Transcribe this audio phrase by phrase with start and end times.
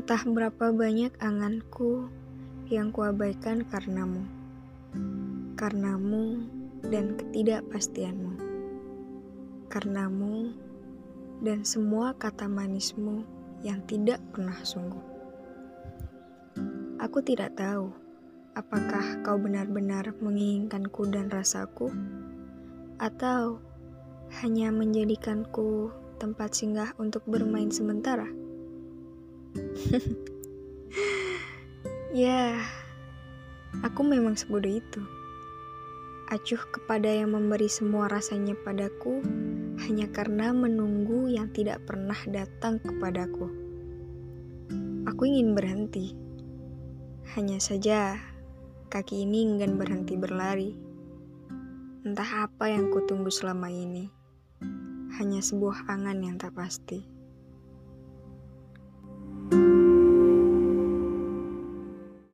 [0.00, 2.08] Entah berapa banyak anganku
[2.72, 4.24] yang kuabaikan karenamu.
[5.60, 6.40] Karenamu
[6.88, 8.32] dan ketidakpastianmu.
[9.68, 10.56] Karenamu
[11.44, 13.28] dan semua kata manismu
[13.60, 15.04] yang tidak pernah sungguh.
[16.96, 17.92] Aku tidak tahu
[18.56, 21.92] apakah kau benar-benar menginginkanku dan rasaku,
[22.96, 23.60] atau
[24.40, 28.40] hanya menjadikanku tempat singgah untuk bermain sementara.
[32.14, 32.54] ya,
[33.82, 35.02] aku memang sebodoh itu.
[36.30, 39.18] Acuh kepada yang memberi semua rasanya padaku
[39.82, 43.50] hanya karena menunggu yang tidak pernah datang kepadaku.
[45.10, 46.14] Aku ingin berhenti.
[47.34, 48.14] Hanya saja
[48.86, 50.78] kaki ini enggan berhenti berlari.
[52.06, 54.06] Entah apa yang kutunggu selama ini.
[55.18, 57.19] Hanya sebuah angan yang tak pasti.